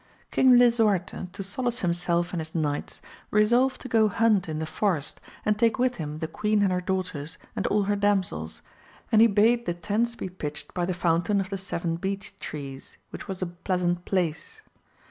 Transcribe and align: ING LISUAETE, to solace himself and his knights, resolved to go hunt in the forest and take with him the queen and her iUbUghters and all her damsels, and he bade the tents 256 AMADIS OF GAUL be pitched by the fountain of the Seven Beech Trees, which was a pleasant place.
ING 0.35 0.57
LISUAETE, 0.57 1.31
to 1.31 1.43
solace 1.43 1.81
himself 1.81 2.31
and 2.33 2.41
his 2.41 2.55
knights, 2.55 3.03
resolved 3.29 3.79
to 3.81 3.87
go 3.87 4.07
hunt 4.07 4.49
in 4.49 4.57
the 4.57 4.65
forest 4.65 5.21
and 5.45 5.59
take 5.59 5.77
with 5.77 5.97
him 5.97 6.17
the 6.17 6.27
queen 6.27 6.63
and 6.63 6.71
her 6.71 6.81
iUbUghters 6.81 7.37
and 7.55 7.67
all 7.67 7.83
her 7.83 7.95
damsels, 7.95 8.63
and 9.11 9.21
he 9.21 9.27
bade 9.27 9.67
the 9.67 9.75
tents 9.75 10.15
256 10.15 10.15
AMADIS 10.15 10.15
OF 10.15 10.23
GAUL 10.23 10.25
be 10.25 10.49
pitched 10.49 10.73
by 10.73 10.85
the 10.87 10.99
fountain 11.35 11.39
of 11.39 11.51
the 11.51 11.57
Seven 11.59 11.97
Beech 11.97 12.39
Trees, 12.39 12.97
which 13.11 13.27
was 13.27 13.43
a 13.43 13.45
pleasant 13.45 14.03
place. 14.05 14.63